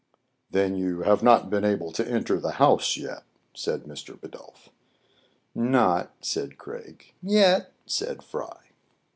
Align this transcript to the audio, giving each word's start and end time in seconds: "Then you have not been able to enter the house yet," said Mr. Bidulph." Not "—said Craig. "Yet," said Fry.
"Then 0.49 0.75
you 0.75 1.01
have 1.03 1.21
not 1.21 1.51
been 1.51 1.63
able 1.63 1.91
to 1.91 2.07
enter 2.09 2.39
the 2.39 2.53
house 2.53 2.97
yet," 2.97 3.21
said 3.53 3.83
Mr. 3.83 4.19
Bidulph." 4.19 4.69
Not 5.53 6.11
"—said 6.21 6.57
Craig. 6.57 7.13
"Yet," 7.21 7.71
said 7.85 8.23
Fry. 8.23 8.71